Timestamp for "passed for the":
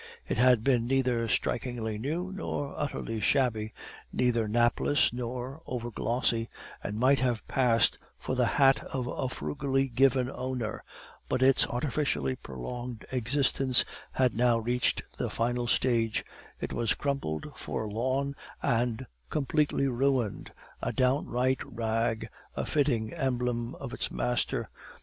7.47-8.47